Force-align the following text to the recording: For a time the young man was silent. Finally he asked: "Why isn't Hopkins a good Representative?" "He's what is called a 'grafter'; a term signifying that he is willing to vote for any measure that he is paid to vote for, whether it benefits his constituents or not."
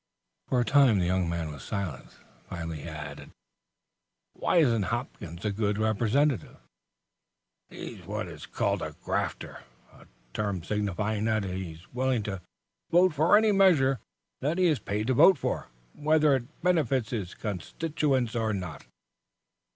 For 0.47 0.59
a 0.59 0.65
time 0.65 0.97
the 0.97 1.05
young 1.05 1.29
man 1.29 1.51
was 1.51 1.61
silent. 1.63 2.09
Finally 2.49 2.81
he 2.81 2.89
asked: 2.89 3.29
"Why 4.33 4.57
isn't 4.57 4.85
Hopkins 4.89 5.45
a 5.45 5.51
good 5.51 5.77
Representative?" 5.77 6.57
"He's 7.69 8.03
what 8.07 8.27
is 8.27 8.47
called 8.47 8.81
a 8.81 8.93
'grafter'; 9.03 9.61
a 9.93 10.07
term 10.33 10.63
signifying 10.63 11.25
that 11.25 11.43
he 11.43 11.73
is 11.73 11.93
willing 11.93 12.23
to 12.23 12.41
vote 12.89 13.13
for 13.13 13.37
any 13.37 13.51
measure 13.51 13.99
that 14.39 14.57
he 14.57 14.65
is 14.65 14.79
paid 14.79 15.05
to 15.05 15.13
vote 15.13 15.37
for, 15.37 15.67
whether 15.93 16.35
it 16.35 16.63
benefits 16.63 17.11
his 17.11 17.35
constituents 17.35 18.35
or 18.35 18.53
not." 18.53 18.87